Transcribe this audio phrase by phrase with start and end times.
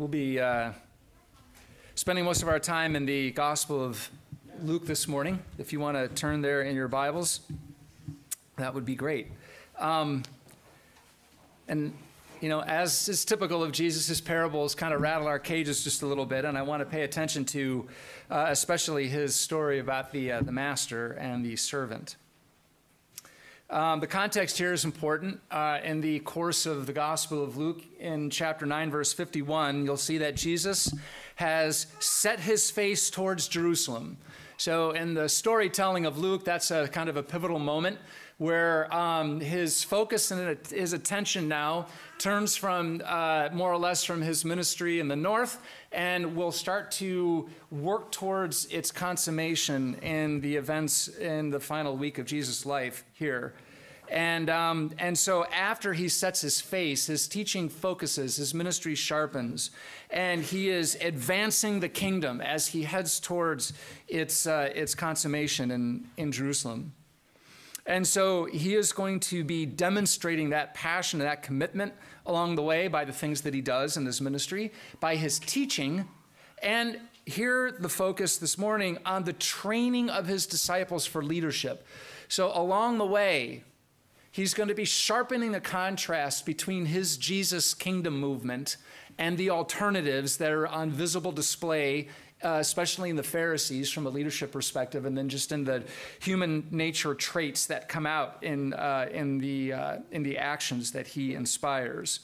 [0.00, 0.72] We'll be uh,
[1.94, 4.10] spending most of our time in the Gospel of
[4.62, 5.40] Luke this morning.
[5.58, 7.40] If you want to turn there in your Bibles,
[8.56, 9.26] that would be great.
[9.78, 10.22] Um,
[11.68, 11.92] and,
[12.40, 16.06] you know, as is typical of Jesus' parables, kind of rattle our cages just a
[16.06, 17.86] little bit, and I want to pay attention to
[18.30, 22.16] uh, especially his story about the, uh, the master and the servant.
[23.70, 25.40] Um, the context here is important.
[25.48, 29.96] Uh, in the course of the Gospel of Luke, in chapter 9, verse 51, you'll
[29.96, 30.92] see that Jesus
[31.36, 34.16] has set his face towards Jerusalem.
[34.56, 37.98] So, in the storytelling of Luke, that's a kind of a pivotal moment
[38.40, 41.86] where um, his focus and his attention now
[42.16, 45.60] turns from uh, more or less from his ministry in the north
[45.92, 52.16] and will start to work towards its consummation in the events in the final week
[52.16, 53.52] of Jesus' life here.
[54.08, 59.70] And, um, and so after he sets his face, his teaching focuses, his ministry sharpens,
[60.08, 63.74] and he is advancing the kingdom as he heads towards
[64.08, 66.94] its, uh, its consummation in, in Jerusalem.
[67.86, 71.94] And so he is going to be demonstrating that passion and that commitment
[72.26, 76.06] along the way by the things that he does in his ministry, by his teaching,
[76.62, 81.86] and here the focus this morning on the training of his disciples for leadership.
[82.28, 83.64] So along the way,
[84.30, 88.76] he's going to be sharpening the contrast between his Jesus kingdom movement
[89.18, 92.08] and the alternatives that are on visible display
[92.42, 95.82] uh, especially in the Pharisees from a leadership perspective, and then just in the
[96.20, 101.06] human nature traits that come out in, uh, in, the, uh, in the actions that
[101.06, 102.20] he inspires.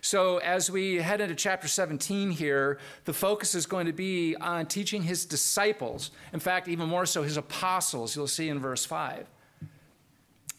[0.00, 4.66] So, as we head into chapter 17 here, the focus is going to be on
[4.66, 6.12] teaching his disciples.
[6.32, 9.26] In fact, even more so, his apostles, you'll see in verse 5.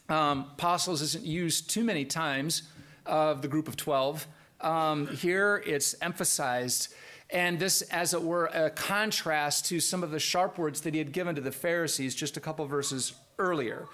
[0.09, 2.63] Um, apostles isn't used too many times
[3.05, 4.27] of the group of 12.
[4.61, 6.93] Um, here it's emphasized
[7.31, 10.97] and this, as it were, a contrast to some of the sharp words that he
[10.97, 13.85] had given to the Pharisees just a couple verses earlier.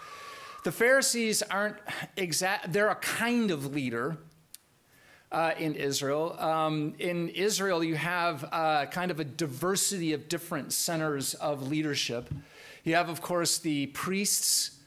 [0.63, 1.75] The Pharisees aren't
[2.16, 4.18] exact, they're a kind of leader.
[5.31, 6.38] Uh, in Israel.
[6.40, 12.29] Um, in Israel, you have uh, kind of a diversity of different centers of leadership.
[12.85, 14.78] You have, of course, the priests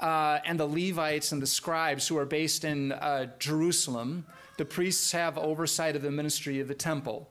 [0.00, 4.26] uh, and the Levites and the scribes who are based in uh, Jerusalem.
[4.56, 7.28] The priests have oversight of the ministry of the temple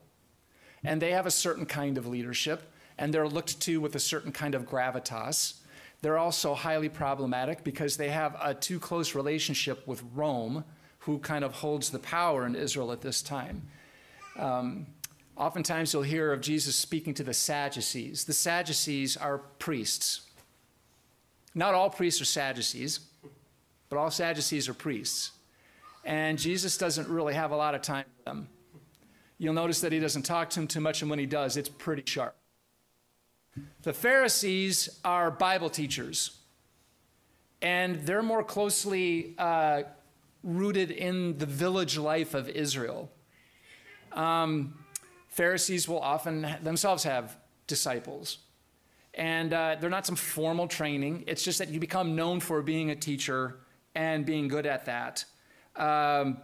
[0.84, 4.32] and they have a certain kind of leadership, and they're looked to with a certain
[4.32, 5.54] kind of gravitas.
[6.02, 10.64] They're also highly problematic because they have a too close relationship with Rome,
[11.00, 13.62] who kind of holds the power in Israel at this time.
[14.36, 14.86] Um,
[15.36, 18.24] oftentimes, you'll hear of Jesus speaking to the Sadducees.
[18.24, 20.22] The Sadducees are priests.
[21.54, 23.00] Not all priests are Sadducees,
[23.88, 25.32] but all Sadducees are priests.
[26.04, 28.48] And Jesus doesn't really have a lot of time for them.
[29.42, 31.68] You'll notice that he doesn't talk to him too much, and when he does, it's
[31.68, 32.36] pretty sharp.
[33.82, 36.38] The Pharisees are Bible teachers,
[37.60, 39.82] and they're more closely uh,
[40.44, 43.10] rooted in the village life of Israel.
[44.12, 44.74] Um,
[45.26, 47.36] Pharisees will often themselves have
[47.66, 48.38] disciples.
[49.14, 51.24] And uh, they're not some formal training.
[51.26, 53.58] It's just that you become known for being a teacher
[53.96, 55.24] and being good at that.
[55.74, 56.38] Um,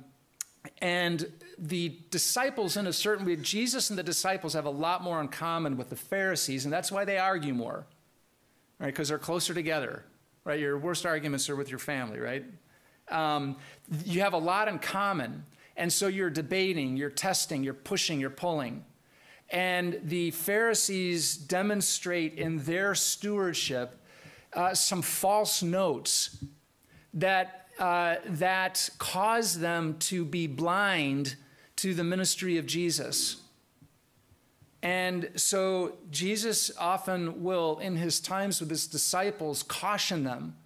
[0.81, 5.21] and the disciples, in a certain way, Jesus and the disciples have a lot more
[5.21, 7.87] in common with the Pharisees, and that's why they argue more,
[8.79, 8.87] right?
[8.87, 10.05] Because they're closer together,
[10.45, 10.61] right?
[10.61, 12.45] Your worst arguments are with your family, right?
[13.09, 13.57] Um,
[14.05, 15.45] you have a lot in common,
[15.77, 18.85] and so you're debating, you're testing, you're pushing, you're pulling.
[19.51, 23.99] And the Pharisees demonstrate in their stewardship
[24.53, 26.45] uh, some false notes
[27.15, 31.37] that uh, that cause them to be blind
[31.77, 33.43] to the ministry of Jesus.
[34.83, 40.56] And so Jesus often will, in his times with his disciples, caution them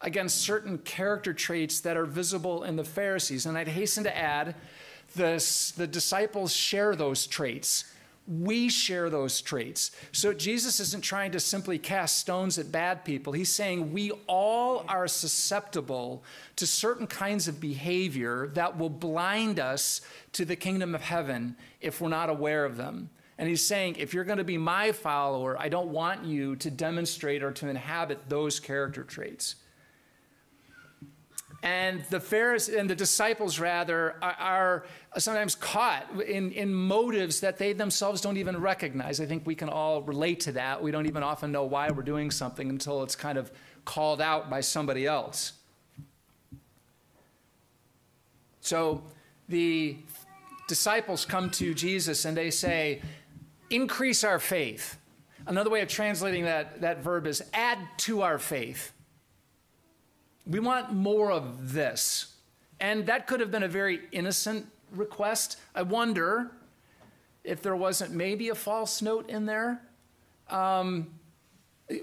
[0.00, 3.46] against certain character traits that are visible in the Pharisees.
[3.46, 4.54] And I'd hasten to add,
[5.14, 7.84] this, the disciples share those traits
[8.26, 9.90] we share those traits.
[10.12, 13.32] So Jesus isn't trying to simply cast stones at bad people.
[13.32, 16.24] He's saying we all are susceptible
[16.56, 20.00] to certain kinds of behavior that will blind us
[20.32, 23.10] to the kingdom of heaven if we're not aware of them.
[23.36, 26.70] And he's saying, if you're going to be my follower, I don't want you to
[26.70, 29.56] demonstrate or to inhabit those character traits.
[31.64, 37.56] And the Pharisees and the disciples, rather, are, are, sometimes caught in, in motives that
[37.56, 39.18] they themselves don't even recognize.
[39.18, 40.82] I think we can all relate to that.
[40.82, 43.50] We don't even often know why we're doing something until it's kind of
[43.86, 45.54] called out by somebody else.
[48.60, 49.02] So
[49.48, 49.96] the
[50.68, 53.00] disciples come to Jesus and they say,
[53.70, 54.98] increase our faith.
[55.46, 58.93] Another way of translating that, that verb is add to our faith.
[60.46, 62.34] We want more of this.
[62.80, 65.58] And that could have been a very innocent request.
[65.74, 66.50] I wonder
[67.44, 69.82] if there wasn't maybe a false note in there.
[70.50, 71.08] Um,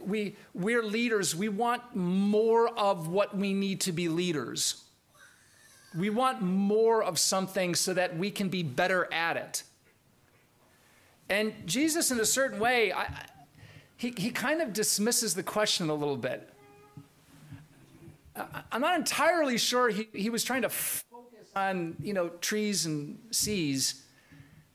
[0.03, 1.35] we, we're leaders.
[1.35, 4.83] We want more of what we need to be leaders.
[5.97, 9.63] We want more of something so that we can be better at it.
[11.29, 13.07] And Jesus, in a certain way, I,
[13.97, 16.49] he, he kind of dismisses the question a little bit.
[18.36, 23.19] I'm not entirely sure he, he was trying to focus on, you know, trees and
[23.31, 24.06] seas.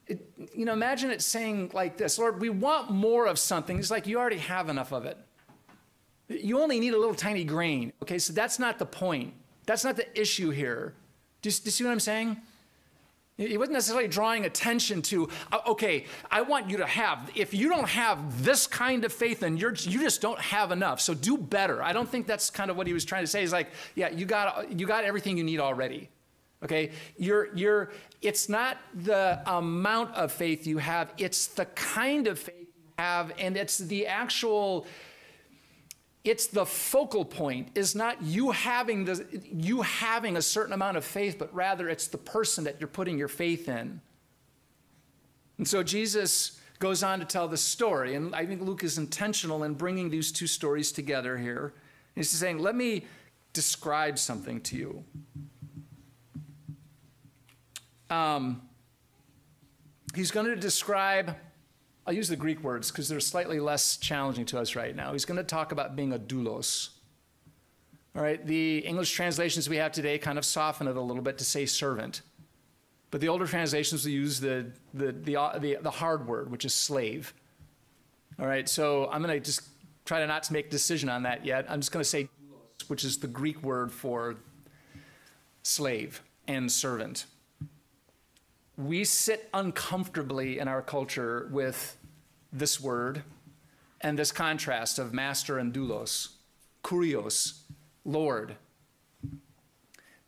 [0.06, 3.79] It, you know, imagine it saying like this Lord, we want more of something.
[3.79, 5.19] It's like you already have enough of it.
[6.29, 7.93] You only need a little tiny grain.
[8.03, 9.32] Okay, so that's not the point.
[9.64, 10.94] That's not the issue here.
[11.43, 12.37] Do you, do you see what I'm saying?
[13.37, 17.69] He wasn't necessarily drawing attention to, uh, okay, I want you to have, if you
[17.69, 21.03] don't have this kind of faith, then you're, you just don't have enough.
[21.03, 21.83] So do better.
[21.83, 23.43] I don't think that's kind of what he was trying to say.
[23.43, 26.09] He's like, yeah, you got, you got everything you need already.
[26.65, 26.93] Okay?
[27.19, 27.93] You're, you're,
[28.23, 33.33] it's not the amount of faith you have, it's the kind of faith you have,
[33.38, 34.87] and it's the actual
[36.26, 41.05] it's the focal point is not you having the you having a certain amount of
[41.05, 44.00] faith but rather it's the person that you're putting your faith in.
[45.58, 49.64] And so jesus goes on to tell the story and i think luke is intentional
[49.64, 51.75] in bringing these two stories together here.
[52.14, 53.05] He's saying let me
[53.52, 55.05] describe something to you.
[58.11, 58.62] Um,
[60.14, 61.37] he's going to describe
[62.06, 65.12] I'll use the Greek words because they're slightly less challenging to us right now.
[65.12, 66.91] He's going to talk about being a doulos.
[68.14, 71.37] All right, the English translations we have today kind of soften it a little bit
[71.38, 72.23] to say servant.
[73.11, 76.73] But the older translations will use the, the, the, uh, the, hard word, which is
[76.73, 77.35] slave.
[78.38, 79.62] All right, so I'm going to just
[80.05, 81.67] try to not to make a decision on that yet.
[81.69, 84.37] I'm just going to say doulos, which is the Greek word for
[85.62, 87.26] slave and servant
[88.76, 91.96] we sit uncomfortably in our culture with
[92.52, 93.23] this word
[94.00, 96.28] and this contrast of master and doulos,
[96.84, 97.61] kurios,
[98.05, 98.56] Lord.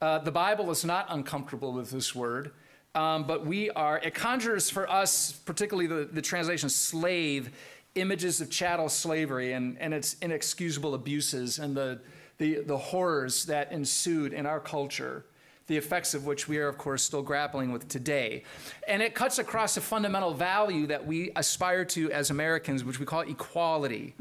[0.00, 2.52] Uh, the Bible is not uncomfortable with this word,
[2.94, 7.50] um, but we are, it conjures for us, particularly the, the translation slave,
[7.94, 12.00] images of chattel slavery and, and its inexcusable abuses and the,
[12.38, 15.24] the, the horrors that ensued in our culture
[15.68, 18.42] the effects of which we are, of course, still grappling with today.
[18.88, 23.06] And it cuts across a fundamental value that we aspire to as Americans, which we
[23.06, 24.14] call equality.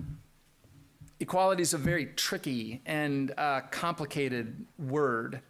[1.19, 5.41] Equality is a very tricky and uh, complicated word.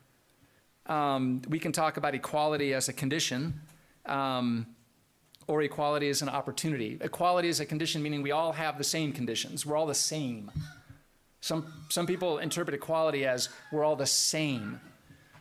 [0.85, 3.59] Um, we can talk about equality as a condition.
[4.05, 4.67] Um,
[5.47, 6.97] or equality as an opportunity.
[7.01, 9.65] Equality is a condition meaning we all have the same conditions.
[9.65, 10.51] We're all the same.
[11.39, 14.81] Some, some people interpret equality as we're all the same.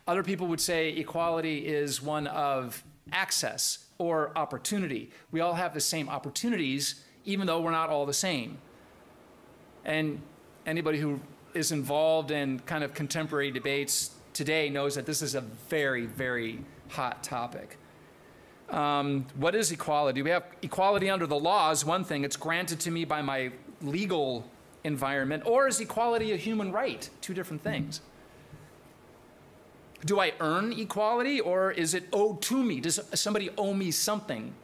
[0.06, 5.10] Other people would say equality is one of access or opportunity.
[5.32, 8.58] We all have the same opportunities, even though we're not all the same.
[9.84, 10.20] And
[10.64, 11.20] anybody who
[11.54, 16.60] is involved in kind of contemporary debates today knows that this is a very, very
[16.90, 17.78] hot topic.
[18.70, 20.22] Um, what is equality?
[20.22, 22.24] We have equality under the law is one thing.
[22.24, 24.48] It's granted to me by my legal
[24.84, 25.44] environment.
[25.46, 27.08] Or is equality a human right?
[27.20, 28.00] Two different things.
[30.06, 32.80] Do I earn equality or is it owed to me?
[32.80, 34.54] Does somebody owe me something?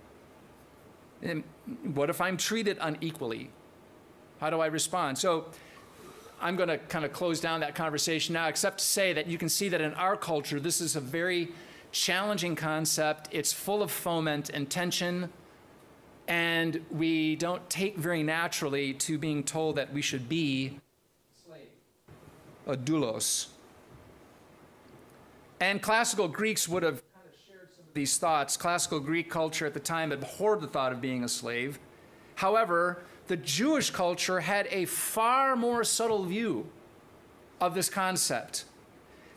[1.21, 1.45] And
[1.95, 3.51] what if I'm treated unequally?
[4.41, 5.19] How do I respond?
[5.19, 5.47] So
[6.41, 9.39] I'm going to kind of close down that conversation now, except to say that you
[9.39, 11.51] can see that in our culture, this is a very
[11.93, 13.29] challenging concept.
[13.31, 15.31] It's full of foment and tension,
[16.27, 20.81] and we don't take very naturally to being told that we should be
[22.67, 23.52] a doulos.
[25.63, 27.05] And classical Greeks would have
[27.47, 28.57] shared some of these thoughts.
[28.57, 31.79] Classical Greek culture at the time abhorred the thought of being a slave.
[32.35, 36.67] However, the Jewish culture had a far more subtle view
[37.61, 38.65] of this concept.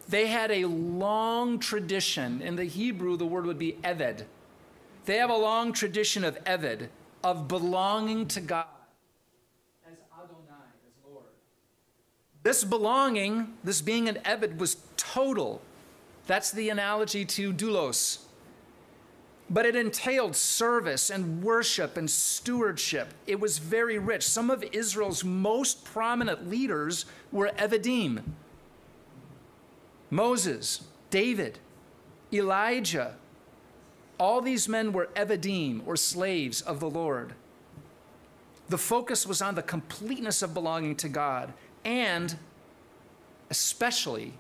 [0.10, 2.42] They had a long tradition.
[2.42, 4.24] In the Hebrew, the word would be eved.
[5.06, 6.88] They have a long tradition of eved,
[7.24, 8.66] of belonging to God
[9.88, 11.26] as Adonai, as Lord.
[12.42, 15.62] This belonging, this being an eved, was total.
[16.28, 18.20] That's the analogy to doulos.
[19.50, 23.14] But it entailed service and worship and stewardship.
[23.28, 24.28] It was very rich.
[24.28, 28.24] Some of Israel's most prominent leaders were Evedim
[30.10, 31.60] Moses, David,
[32.32, 33.16] Elijah,
[34.18, 37.34] All these men were Evadim, or slaves of the Lord.
[38.70, 41.54] The focus was on the completeness of belonging to God
[41.84, 42.38] and
[43.50, 44.34] especially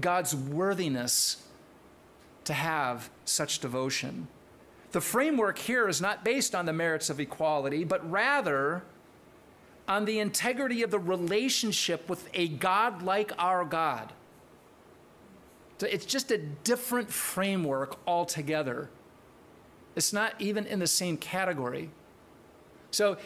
[0.00, 1.44] God's worthiness
[2.44, 4.28] to have such devotion.
[4.92, 8.82] The framework here is not based on the merits of equality, but rather
[9.88, 14.12] on the integrity of the relationship with a God like our God.
[15.78, 18.88] So it's just a different framework altogether.
[19.96, 21.90] It's not even in the same category.
[22.92, 23.16] So,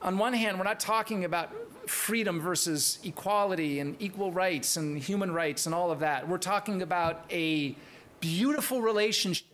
[0.00, 1.54] on one hand, we're not talking about
[1.86, 6.28] freedom versus equality and equal rights and human rights and all of that.
[6.28, 7.74] We're talking about a
[8.20, 9.46] beautiful relationship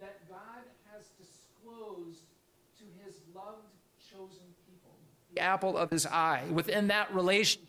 [0.00, 0.38] that God
[0.92, 2.22] has disclosed
[2.78, 3.66] to his loved,
[4.10, 4.90] chosen people,
[5.34, 6.44] the apple of his eye.
[6.52, 7.68] Within that relationship,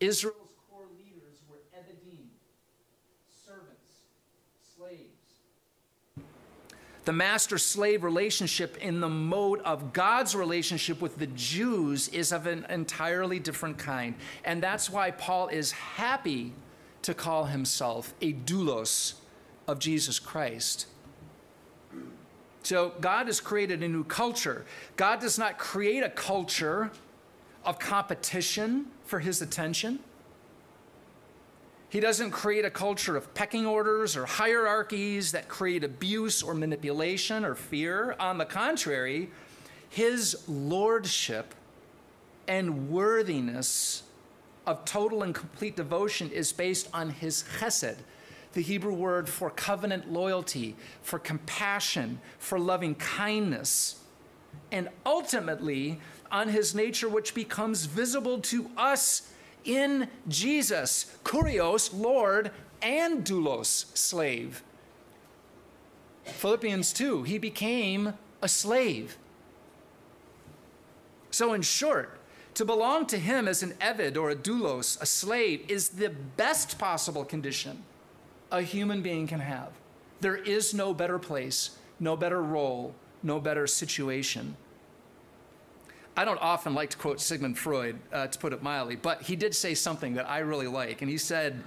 [0.00, 2.26] Israel's core leaders were Evadim,
[3.46, 4.02] servants,
[4.76, 5.04] slaves.
[7.04, 12.46] The master slave relationship in the mode of God's relationship with the Jews is of
[12.46, 14.14] an entirely different kind.
[14.44, 16.52] And that's why Paul is happy
[17.02, 19.14] to call himself a doulos
[19.68, 20.86] of Jesus Christ.
[22.62, 24.64] So God has created a new culture.
[24.96, 26.90] God does not create a culture
[27.64, 29.98] of competition for his attention.
[31.88, 37.44] He doesn't create a culture of pecking orders or hierarchies that create abuse or manipulation
[37.44, 38.16] or fear.
[38.18, 39.30] On the contrary,
[39.88, 41.54] his lordship
[42.48, 44.02] and worthiness
[44.66, 47.98] of total and complete devotion is based on his chesed,
[48.54, 54.00] the Hebrew word for covenant loyalty, for compassion, for loving kindness,
[54.72, 56.00] and ultimately
[56.30, 59.30] on his nature, which becomes visible to us
[59.64, 62.50] in Jesus, kurios, Lord,
[62.82, 64.62] and doulos, slave.
[66.24, 69.16] Philippians 2, he became a slave.
[71.30, 72.18] So, in short,
[72.54, 76.78] to belong to him as an Eved or a doulos, a slave, is the best
[76.78, 77.82] possible condition
[78.50, 79.72] a human being can have.
[80.20, 84.56] There is no better place, no better role, no better situation.
[86.16, 89.34] I don't often like to quote Sigmund Freud, uh, to put it mildly, but he
[89.34, 91.02] did say something that I really like.
[91.02, 91.62] And he said,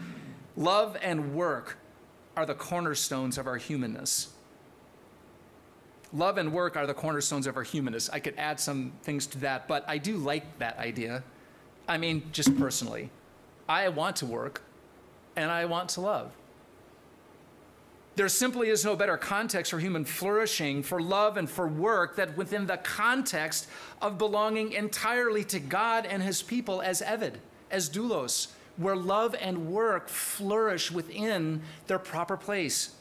[0.56, 1.78] Love and work
[2.36, 4.30] are the cornerstones of our humanness.
[6.14, 8.10] Love and work are the cornerstones of our humanness.
[8.12, 11.24] I could add some things to that, but I do like that idea.
[11.88, 13.10] I mean, just personally,
[13.68, 14.62] I want to work
[15.36, 16.32] and I want to love.
[18.18, 22.36] There simply is no better context for human flourishing, for love, and for work that
[22.36, 23.68] within the context
[24.02, 27.36] of belonging entirely to God and his people as Eved,
[27.70, 28.48] as doulos,
[28.78, 32.96] where love and work flourish within their proper place.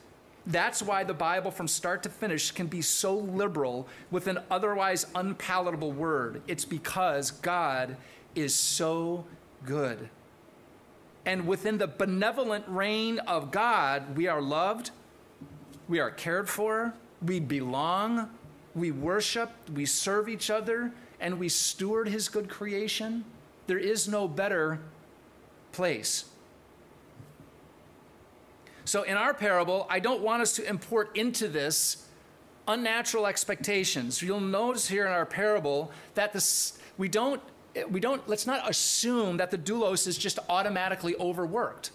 [0.46, 5.06] That's why the Bible, from start to finish, can be so liberal with an otherwise
[5.14, 6.42] unpalatable word.
[6.46, 7.96] It's because God
[8.34, 9.24] is so
[9.64, 10.10] good.
[11.24, 14.90] And within the benevolent reign of God, we are loved,
[15.88, 18.30] we are cared for, we belong,
[18.74, 23.24] we worship, we serve each other, and we steward His good creation.
[23.66, 24.80] There is no better
[25.72, 26.26] place.
[28.84, 32.06] So, in our parable, I don't want us to import into this
[32.68, 34.22] unnatural expectations.
[34.22, 37.40] You'll notice here in our parable that this, we don't,
[37.90, 41.90] we don't, let's not assume that the doulos is just automatically overworked.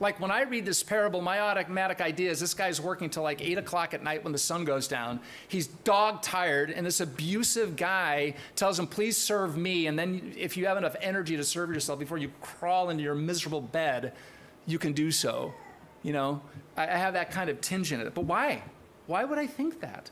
[0.00, 3.42] Like when I read this parable, my automatic idea is this guy's working till like
[3.42, 5.20] eight o'clock at night when the sun goes down.
[5.46, 9.86] He's dog tired, and this abusive guy tells him, Please serve me.
[9.86, 13.14] And then, if you have enough energy to serve yourself before you crawl into your
[13.14, 14.14] miserable bed,
[14.66, 15.52] you can do so.
[16.02, 16.40] You know,
[16.78, 18.14] I, I have that kind of tinge in it.
[18.14, 18.62] But why?
[19.06, 20.10] Why would I think that?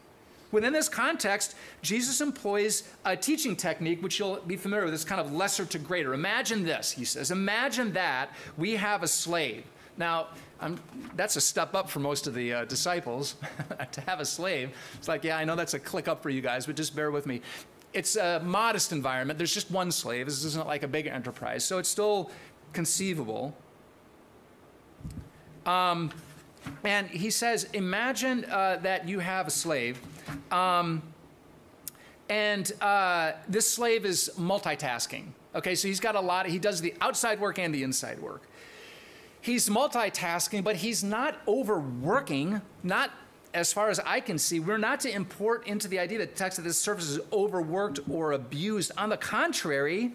[0.50, 4.95] Within this context, Jesus employs a teaching technique which you'll be familiar with.
[4.95, 6.12] It's kind of lesser to greater.
[6.14, 7.30] Imagine this, he says.
[7.30, 9.64] Imagine that we have a slave.
[9.99, 10.28] Now,
[10.61, 10.78] I'm,
[11.17, 13.35] that's a step up for most of the uh, disciples
[13.93, 14.71] to have a slave.
[14.97, 17.11] It's like, yeah, I know that's a click up for you guys, but just bear
[17.11, 17.43] with me.
[17.93, 19.38] It's a modest environment.
[19.38, 20.26] There's just one slave.
[20.26, 22.31] This isn't like a big enterprise, so it's still
[22.73, 23.57] conceivable.
[25.67, 26.11] Um,
[26.85, 30.00] and he says, imagine uh, that you have a slave,
[30.50, 31.02] um,
[32.28, 35.25] and uh, this slave is multitasking.
[35.55, 36.47] Okay, so he's got a lot.
[36.47, 38.43] Of, he does the outside work and the inside work
[39.40, 43.11] he's multitasking, but he's not overworking, not
[43.54, 46.59] as far as I can see, we're not to import into the idea that text
[46.59, 48.92] of this service is overworked or abused.
[48.99, 50.12] On the contrary,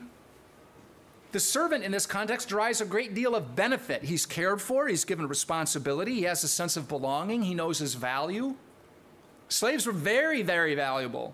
[1.34, 4.03] The servant in this context derives a great deal of benefit.
[4.03, 7.96] He's cared for, he's given responsibility, he has a sense of belonging, he knows his
[7.96, 8.53] value.
[9.50, 11.34] Slaves were very, very valuable.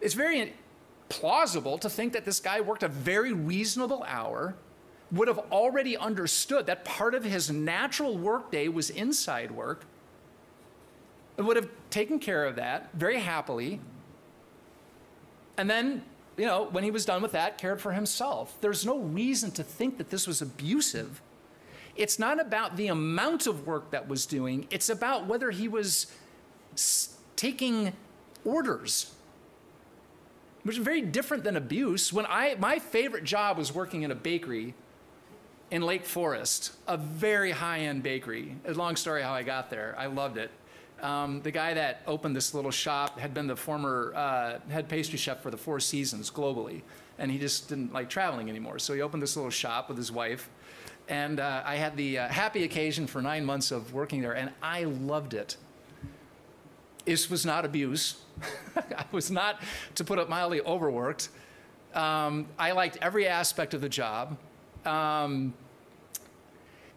[0.00, 0.54] It's very
[1.08, 4.54] plausible to think that this guy worked a very reasonable hour,
[5.12, 9.84] would have already understood that part of his natural workday was inside work,
[11.36, 13.80] and would have taken care of that very happily.
[15.56, 16.02] And then,
[16.36, 18.56] you know, when he was done with that, cared for himself.
[18.60, 21.20] There's no reason to think that this was abusive.
[21.94, 26.06] It's not about the amount of work that was doing, it's about whether he was
[27.36, 27.92] taking
[28.44, 29.12] orders
[30.62, 32.12] which is very different than abuse.
[32.12, 34.74] When I, my favorite job was working in a bakery
[35.72, 38.54] in Lake Forest, a very high-end bakery.
[38.66, 39.94] A long story how I got there.
[39.98, 40.50] I loved it.
[41.00, 45.16] Um, the guy that opened this little shop had been the former uh, head pastry
[45.16, 46.82] chef for the Four Seasons globally,
[47.18, 48.78] and he just didn't like traveling anymore.
[48.78, 50.50] So he opened this little shop with his wife,
[51.08, 54.50] and uh, I had the uh, happy occasion for nine months of working there, and
[54.62, 55.56] I loved it.
[57.06, 58.16] This was not abuse.
[58.76, 59.62] I was not,
[59.94, 61.30] to put it mildly, overworked.
[61.94, 64.36] Um, I liked every aspect of the job.
[64.84, 65.54] Um,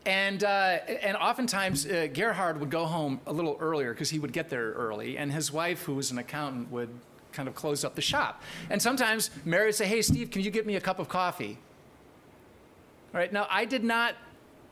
[0.06, 4.34] and, uh, and oftentimes, uh, Gerhard would go home a little earlier because he would
[4.34, 6.90] get there early, and his wife, who was an accountant, would
[7.32, 8.42] kind of close up the shop.
[8.70, 11.58] And sometimes Mary would say, Hey, Steve, can you get me a cup of coffee?
[13.14, 14.16] All right, now I did not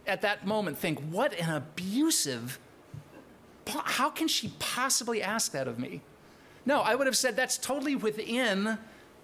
[0.05, 2.59] at that moment think, What an abusive
[3.67, 6.01] how can she possibly ask that of me?
[6.65, 8.77] No, I would have said that's totally within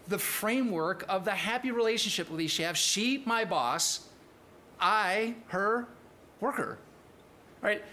[0.09, 2.77] the framework of the happy relationship with have.
[2.77, 4.07] She, my boss,
[4.79, 5.87] I, her
[6.39, 6.77] worker.
[7.61, 7.83] Right?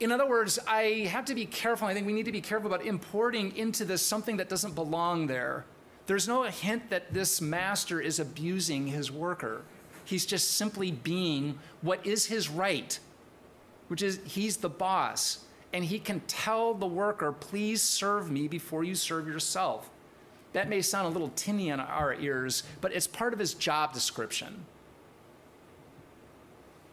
[0.00, 1.86] In other words, I have to be careful.
[1.86, 5.26] I think we need to be careful about importing into this something that doesn't belong
[5.26, 5.64] there.
[6.06, 9.62] There's no hint that this master is abusing his worker.
[10.04, 12.98] He's just simply being what is his right,
[13.88, 18.84] which is he's the boss and he can tell the worker, please serve me before
[18.84, 19.90] you serve yourself.
[20.54, 23.92] That may sound a little tinny in our ears, but it's part of his job
[23.92, 24.64] description.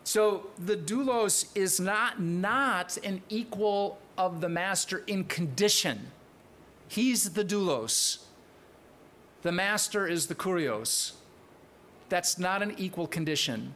[0.04, 6.12] So the doulos is not not an equal of the master in condition.
[6.88, 8.24] He's the doulos.
[9.43, 11.13] The master is the kurios.
[12.10, 13.76] That's not an equal condition.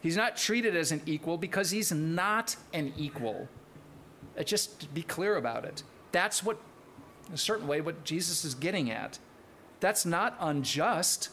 [0.00, 3.46] He's not treated as an equal because he's not an equal.
[4.44, 5.82] Just be clear about it.
[6.12, 6.58] That's what,
[7.28, 9.18] in a certain way, what Jesus is getting at.
[9.80, 11.30] That's not unjust.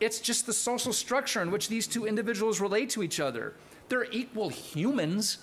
[0.00, 3.54] It's just the social structure in which these two individuals relate to each other.
[3.88, 5.38] They're equal humans,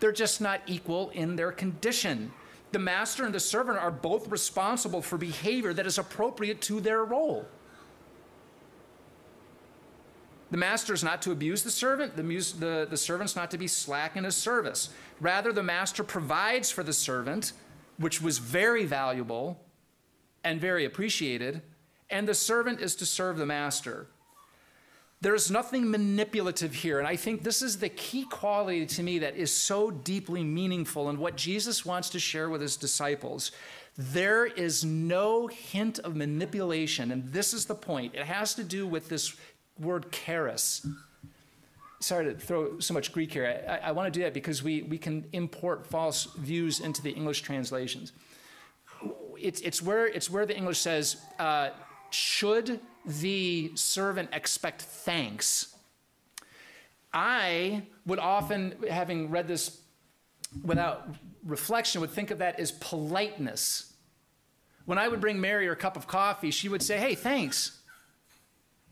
[0.00, 2.32] they're just not equal in their condition.
[2.72, 7.04] The master and the servant are both responsible for behavior that is appropriate to their
[7.04, 7.46] role.
[10.50, 13.68] The master is not to abuse the servant, the, the, the servant's not to be
[13.68, 14.90] slack in his service.
[15.20, 17.52] Rather, the master provides for the servant,
[18.00, 19.60] which was very valuable
[20.42, 21.60] and very appreciated,
[22.08, 24.06] and the servant is to serve the master.
[25.20, 29.36] There's nothing manipulative here, and I think this is the key quality to me that
[29.36, 33.52] is so deeply meaningful and what Jesus wants to share with his disciples.
[33.98, 38.14] There is no hint of manipulation, and this is the point.
[38.14, 39.36] It has to do with this
[39.78, 40.86] word charis.
[42.00, 43.62] Sorry to throw so much Greek here.
[43.68, 47.10] I, I want to do that because we, we can import false views into the
[47.10, 48.12] English translations.
[49.38, 51.70] It's, it's, where, it's where the English says, uh,
[52.10, 55.74] should the servant expect thanks?
[57.12, 59.80] I would often, having read this
[60.64, 63.92] without reflection, would think of that as politeness.
[64.86, 67.80] When I would bring Mary her cup of coffee, she would say, Hey, thanks.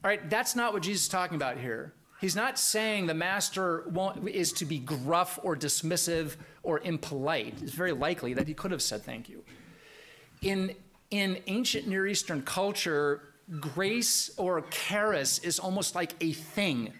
[0.04, 1.94] All right, that's not what Jesus is talking about here.
[2.20, 3.84] He's not saying the master
[4.26, 7.62] is to be gruff or dismissive or impolite.
[7.62, 9.44] It's very likely that he could have said thank you.
[10.42, 10.74] In,
[11.10, 16.92] in ancient Near Eastern culture, grace or charis is almost like a thing.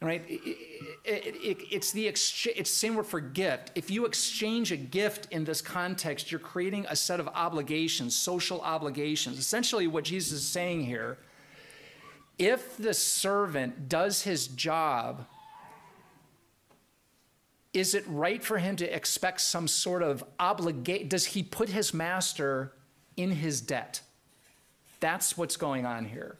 [0.00, 0.24] Right?
[0.28, 0.56] It,
[1.04, 3.72] it, it, it's the exchange, it's the same word for gift.
[3.76, 8.60] If you exchange a gift in this context, you're creating a set of obligations, social
[8.60, 9.38] obligations.
[9.38, 11.18] Essentially, what Jesus is saying here
[12.38, 15.26] if the servant does his job,
[17.72, 21.08] is it right for him to expect some sort of obligation?
[21.08, 22.72] Does he put his master
[23.16, 24.00] in his debt?
[25.00, 26.36] That's what's going on here.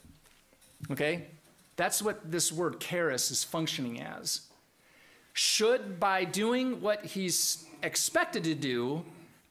[0.90, 1.26] Okay?
[1.76, 4.42] That's what this word charis is functioning as.
[5.32, 9.04] Should, by doing what he's expected to do,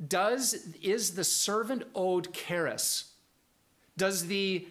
[0.06, 3.14] does is the servant owed charis?
[3.98, 4.68] does the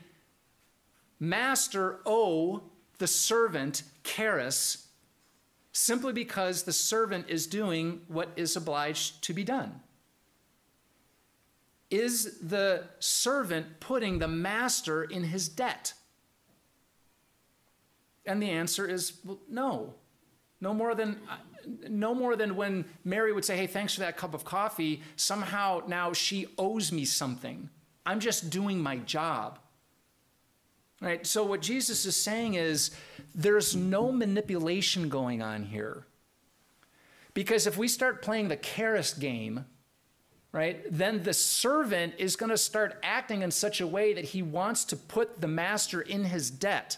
[1.19, 2.63] master owe
[2.99, 4.89] the servant charis
[5.73, 9.81] simply because the servant is doing what is obliged to be done?
[11.91, 15.93] Is the servant putting the master in his debt?
[18.25, 19.95] And the answer is well, no.
[20.61, 21.21] No more than
[21.89, 25.83] no more than when Mary would say, "Hey, thanks for that cup of coffee." Somehow
[25.87, 27.69] now she owes me something.
[28.05, 29.59] I'm just doing my job.
[31.01, 31.27] Right?
[31.27, 32.91] So what Jesus is saying is
[33.35, 36.07] there's no manipulation going on here.
[37.35, 39.67] Because if we start playing the charis game,
[40.53, 44.41] right, then the servant is going to start acting in such a way that he
[44.41, 46.97] wants to put the master in his debt.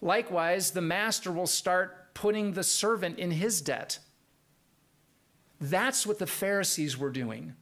[0.00, 3.98] Likewise, the master will start putting the servant in his debt.
[5.60, 7.54] That's what the Pharisees were doing.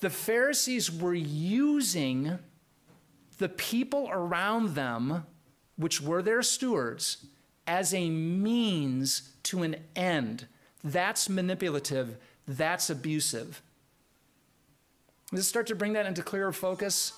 [0.00, 2.38] The Pharisees were using
[3.40, 5.24] the people around them,
[5.76, 7.24] which were their stewards,
[7.66, 10.46] as a means to an end.
[10.84, 12.18] That's manipulative.
[12.46, 13.62] That's abusive.
[15.32, 17.14] Let's start to bring that into clearer focus.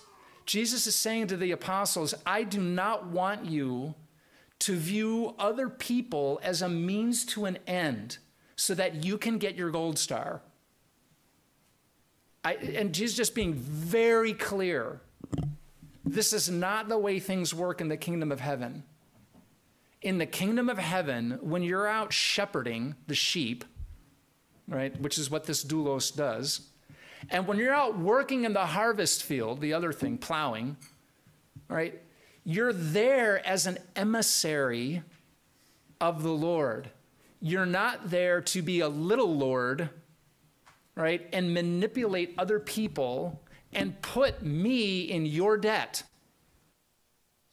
[0.47, 3.95] Jesus is saying to the apostles, I do not want you
[4.61, 8.19] to view other people as a means to an end
[8.55, 10.41] so that you can get your gold star.
[12.45, 15.01] I, and Jesus just being very clear
[16.05, 18.85] this is not the way things work in the kingdom of heaven.
[20.01, 23.65] In the kingdom of heaven, when you're out shepherding the sheep,
[24.67, 26.69] right, which is what this doulos does,
[27.31, 30.77] and when you're out working in the harvest field, the other thing, plowing,
[31.69, 32.01] right,
[32.45, 35.03] you're there as an emissary
[36.01, 36.91] of the Lord.
[37.41, 39.89] You're not there to be a little Lord,
[40.97, 43.41] right, and manipulate other people
[43.73, 46.03] and put me in your debt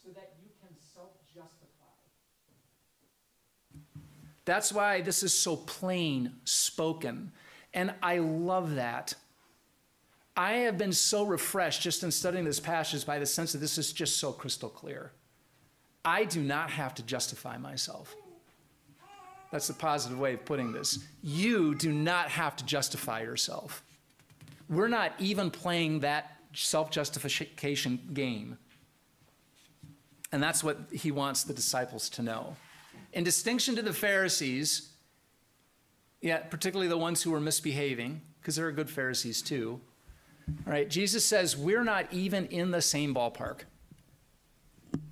[0.03, 1.85] so that you can self justify.
[4.45, 7.31] That's why this is so plain spoken.
[7.73, 9.13] And I love that.
[10.35, 13.77] I have been so refreshed just in studying this passage by the sense that this
[13.77, 15.11] is just so crystal clear.
[16.05, 18.15] I do not have to justify myself.
[19.51, 20.99] That's the positive way of putting this.
[21.21, 23.83] You do not have to justify yourself.
[24.69, 28.57] We're not even playing that self justification game.
[30.31, 32.55] And that's what he wants the disciples to know.
[33.13, 34.89] In distinction to the Pharisees,
[36.21, 39.81] yeah, particularly the ones who were misbehaving, because there are good Pharisees too.
[40.65, 43.61] All right, Jesus says we're not even in the same ballpark.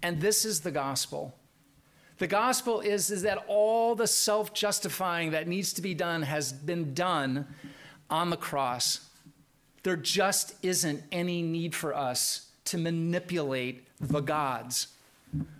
[0.03, 1.35] And this is the gospel.
[2.17, 6.51] The gospel is, is that all the self justifying that needs to be done has
[6.51, 7.47] been done
[8.09, 9.06] on the cross.
[9.87, 14.87] There just isn't any need for us to manipulate the gods.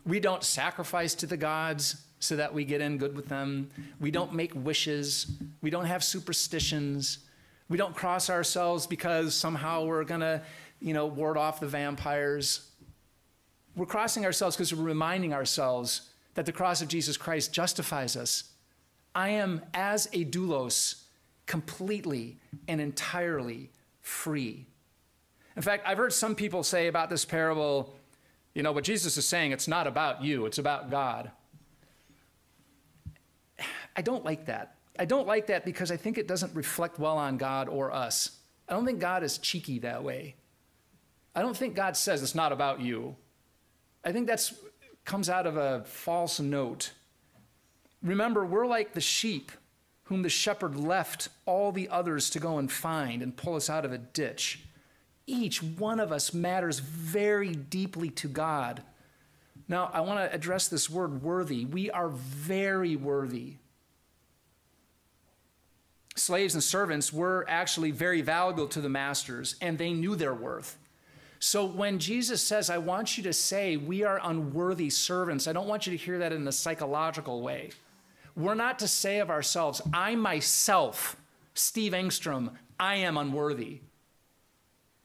[0.06, 3.70] We don't sacrifice to the gods so that we get in good with them.
[4.02, 5.32] We don't make wishes.
[5.62, 7.20] We don't have superstitions.
[7.70, 10.42] We don't cross ourselves because somehow we're going to,
[10.82, 12.70] you know, ward off the vampires.
[13.78, 16.02] We're crossing ourselves because we're reminding ourselves
[16.34, 18.44] that the cross of Jesus Christ justifies us.
[19.16, 21.04] I am, as a doulos,
[21.46, 23.70] completely and entirely
[24.08, 24.66] free.
[25.56, 27.94] In fact, I've heard some people say about this parable,
[28.54, 31.32] you know, what Jesus is saying, it's not about you, it's about God.
[33.96, 34.76] I don't like that.
[34.98, 38.38] I don't like that because I think it doesn't reflect well on God or us.
[38.70, 40.36] I don't think God is cheeky that way.
[41.36, 43.16] I don't think God says it's not about you.
[44.04, 44.54] I think that's
[45.06, 46.92] comes out of a false note.
[48.04, 49.52] Remember, we're like the sheep
[50.08, 53.86] whom the shepherd left all the others to go and find and pull us out
[53.86, 54.64] of a ditch.
[55.26, 58.82] Each one of us matters very deeply to God.
[59.68, 61.66] Now, I want to address this word worthy.
[61.66, 63.56] We are very worthy.
[66.16, 70.78] Slaves and servants were actually very valuable to the masters, and they knew their worth.
[71.40, 75.68] So when Jesus says, I want you to say, we are unworthy servants, I don't
[75.68, 77.72] want you to hear that in a psychological way.
[78.38, 81.18] We're not to say of ourselves, I myself,
[81.56, 83.82] Steve Engstrom, I am unworthy.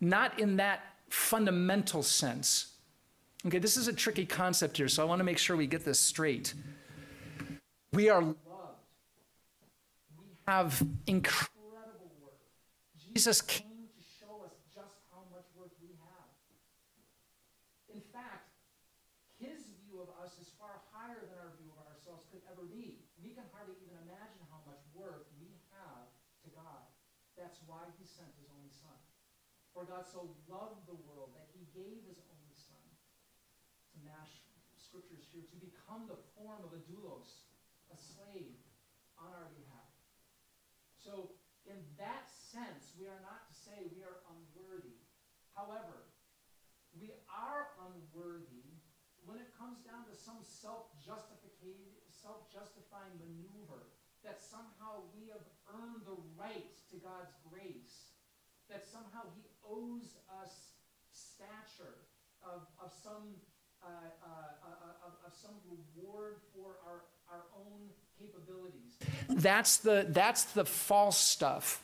[0.02, 2.74] Not in that fundamental sense.
[3.46, 5.82] Okay, this is a tricky concept here, so I want to make sure we get
[5.82, 6.52] this straight.
[7.94, 8.36] We are loved.
[10.18, 13.14] We have incredible worth.
[13.14, 13.71] Jesus came
[30.02, 32.82] God so loved the world that he gave his only son
[33.94, 34.42] to mash
[34.74, 37.46] scriptures here to become the form of a doulos,
[37.86, 38.58] a slave
[39.14, 39.94] on our behalf.
[40.98, 41.38] So,
[41.70, 44.98] in that sense, we are not to say we are unworthy.
[45.54, 46.10] However,
[46.98, 48.82] we are unworthy
[49.22, 53.94] when it comes down to some self-justification, self-justifying maneuver
[54.26, 58.18] that somehow we have earned the right to God's grace,
[58.66, 60.52] that somehow He owes us
[61.12, 61.96] stature
[62.44, 63.34] of, of some
[63.82, 64.28] uh, uh,
[64.64, 68.96] uh, of, of, some reward for our, our own capabilities.
[69.28, 71.82] That's the, that's the false stuff.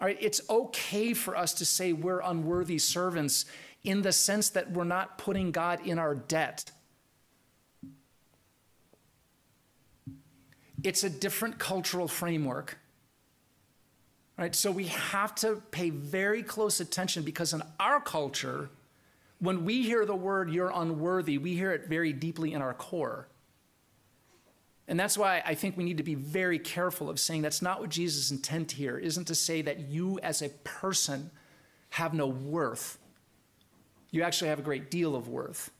[0.00, 3.46] All right, it's okay for us to say we're unworthy servants
[3.82, 6.70] in the sense that we're not putting God in our debt.
[10.84, 12.78] It's a different cultural framework.
[14.38, 14.54] Right?
[14.54, 18.68] So we have to pay very close attention because in our culture,
[19.38, 23.28] when we hear the word you're unworthy, we hear it very deeply in our core.
[24.88, 27.80] And that's why I think we need to be very careful of saying that's not
[27.80, 31.30] what Jesus' intent here isn't to say that you as a person
[31.90, 32.98] have no worth.
[34.10, 35.70] You actually have a great deal of worth.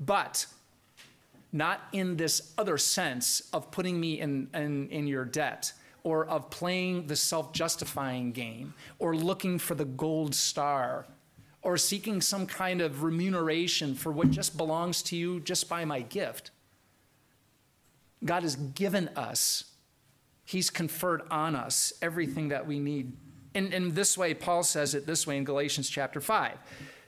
[0.00, 0.46] But
[1.52, 5.72] not in this other sense of putting me in, in, in your debt
[6.06, 11.04] or of playing the self justifying game or looking for the gold star
[11.62, 16.00] or seeking some kind of remuneration for what just belongs to you just by my
[16.00, 16.52] gift.
[18.24, 19.64] God has given us,
[20.44, 23.12] He's conferred on us everything that we need.
[23.52, 26.52] In, in this way, Paul says it this way in Galatians chapter 5,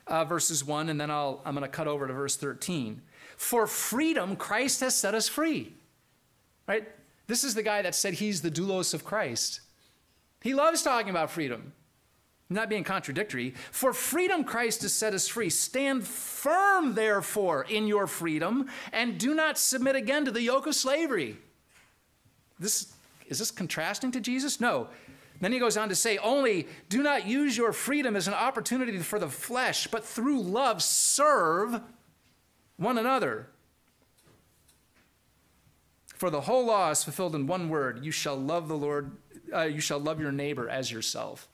[0.09, 3.01] uh, verses 1, and then I'll, I'm going to cut over to verse 13.
[3.37, 5.73] For freedom, Christ has set us free.
[6.67, 6.89] Right?
[7.29, 9.61] This is the guy that said he's the doulos of Christ.
[10.41, 11.73] He loves talking about freedom
[12.51, 13.55] not being contradictory.
[13.71, 15.51] For freedom Christ has set us free.
[15.51, 20.75] Stand firm, therefore, in your freedom, and do not submit again to the yoke of
[20.75, 21.37] slavery.
[22.59, 22.93] This,
[23.27, 24.61] is this contrasting to Jesus?
[24.61, 24.89] No.
[25.41, 28.99] Then he goes on to say, only do not use your freedom as an opportunity
[28.99, 31.81] for the flesh, but through love serve
[32.77, 33.49] one another.
[36.19, 39.17] For the whole law is fulfilled in one word you shall love the Lord,
[39.55, 41.49] uh, you shall love your neighbor as yourself.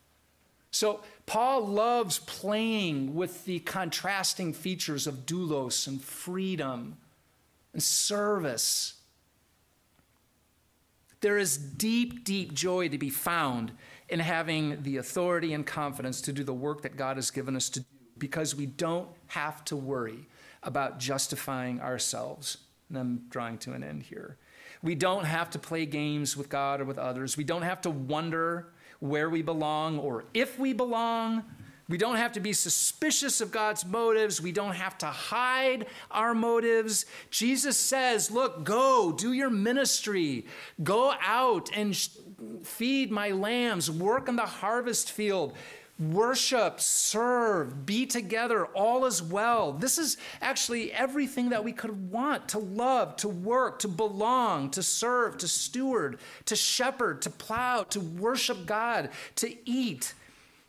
[0.71, 6.97] So Paul loves playing with the contrasting features of doulos and freedom
[7.73, 8.95] and service.
[11.21, 13.71] There is deep, deep joy to be found
[14.09, 17.69] in having the authority and confidence to do the work that God has given us
[17.71, 17.87] to do
[18.19, 20.27] because we don't have to worry
[20.63, 22.59] about justifying ourselves.
[22.89, 24.39] And I'm drawing to an end here.
[24.85, 27.39] We don't have to play games with God or with others.
[27.39, 28.69] We don't have to wonder
[29.01, 31.43] where we belong or if we belong.
[31.89, 34.43] We don't have to be suspicious of God's motives.
[34.43, 37.07] We don't have to hide our motives.
[37.31, 40.47] Jesus says, Look, go, do your ministry.
[40.83, 41.97] Go out and
[42.63, 45.55] feed my lambs, work in the harvest field
[45.99, 49.73] worship, serve, be together, all is well.
[49.73, 54.83] This is actually everything that we could want to love, to work, to belong, to
[54.83, 60.15] serve, to steward, to shepherd, to plow, to worship God, to eat.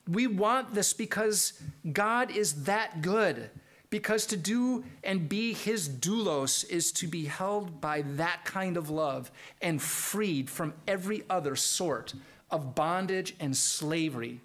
[0.08, 1.54] We want this because
[1.92, 3.50] God is that good.
[3.90, 8.90] Because to do and be his doulos is to be held by that kind of
[8.90, 12.14] love and freed from every other sort
[12.52, 14.42] of bondage and slavery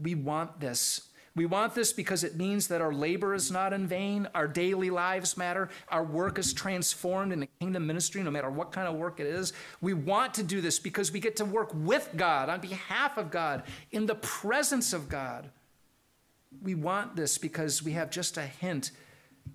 [0.00, 1.08] we want this.
[1.36, 4.88] We want this because it means that our labor is not in vain, our daily
[4.88, 8.94] lives matter, our work is transformed in the kingdom ministry, no matter what kind of
[8.94, 9.52] work it is.
[9.82, 13.30] We want to do this because we get to work with God, on behalf of
[13.30, 15.50] God, in the presence of God.
[16.62, 18.92] We want this because we have just a hint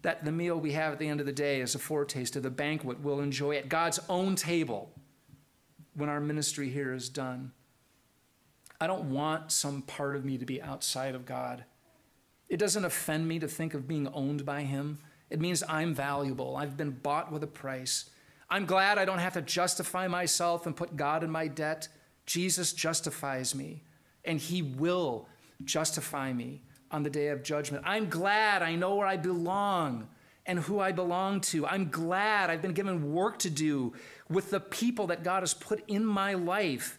[0.04, 2.44] that the meal we have at the end of the day is a foretaste of
[2.44, 4.92] the banquet we'll enjoy at God's own table
[5.96, 7.52] when our ministry here is done.
[8.82, 11.64] I don't want some part of me to be outside of God.
[12.50, 14.98] It doesn't offend me to think of being owned by Him.
[15.30, 16.58] It means I'm valuable.
[16.58, 18.10] I've been bought with a price.
[18.50, 21.90] I'm glad I don't have to justify myself and put God in my debt.
[22.26, 23.84] Jesus justifies me,
[24.26, 25.30] and He will
[25.64, 27.84] justify me on the day of judgment.
[27.88, 30.08] I'm glad I know where I belong
[30.48, 31.68] and who I belong to.
[31.68, 33.94] I'm glad I've been given work to do
[34.28, 36.98] with the people that God has put in my life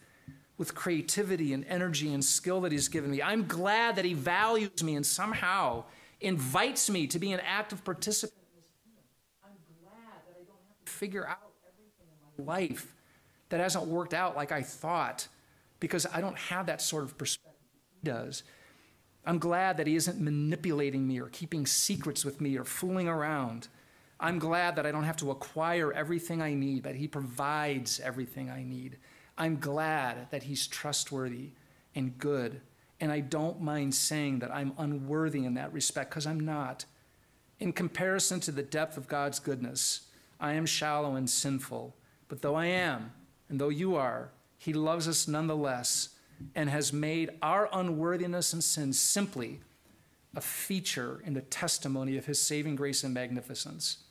[0.63, 3.21] with creativity and energy and skill that He's given me.
[3.21, 5.83] I'm glad that He values me and somehow
[6.21, 8.39] invites me to be an active participant.
[9.45, 9.51] I'm
[9.83, 12.07] glad that I don't have to figure out everything
[12.39, 12.95] in my life
[13.49, 15.27] that hasn't worked out like I thought
[15.81, 17.59] because I don't have that sort of perspective
[18.01, 18.45] He does.
[19.27, 23.67] I'm glad that He isn't manipulating me or keeping secrets with me or fooling around.
[24.21, 28.49] I'm glad that I don't have to acquire everything I need, but He provides everything
[28.49, 28.99] I need.
[29.43, 31.49] I'm glad that He's trustworthy
[31.97, 32.61] and good.
[33.01, 36.85] And I don't mind saying that I'm unworthy in that respect because I'm not.
[37.59, 40.03] In comparison to the depth of God's goodness,
[40.39, 41.93] I am shallow and sinful.
[42.29, 43.11] But though I am,
[43.49, 46.11] and though you are, He loves us nonetheless
[46.55, 49.59] and has made our unworthiness and sin simply
[50.37, 54.05] a feature in the testimony of His saving grace and magnificence.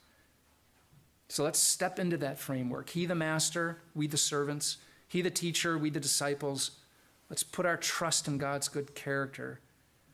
[1.30, 2.90] So let's step into that framework.
[2.90, 4.76] He, the master, we, the servants.
[5.12, 6.72] He, the teacher, we, the disciples.
[7.30, 9.60] Let's put our trust in God's good character.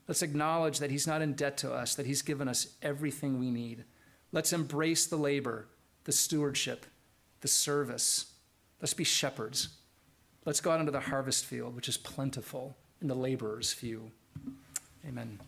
[0.07, 3.51] Let's acknowledge that He's not in debt to us, that He's given us everything we
[3.51, 3.83] need.
[4.31, 5.67] Let's embrace the labor,
[6.05, 6.87] the stewardship,
[7.41, 8.33] the service.
[8.81, 9.69] Let's be shepherds.
[10.45, 14.09] Let's go out into the harvest field, which is plentiful, and the laborers few.
[15.07, 15.39] Amen.